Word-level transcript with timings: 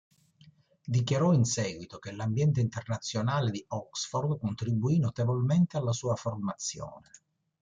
Dichiarò 0.87 1.31
in 1.33 1.43
seguito 1.43 1.99
che 1.99 2.11
l'ambiente 2.11 2.59
internazionale 2.59 3.51
di 3.51 3.63
Oxford 3.67 4.39
contribuì 4.39 4.97
notevolmente 4.97 5.77
alla 5.77 5.93
sua 5.93 6.15
formazione. 6.15 7.11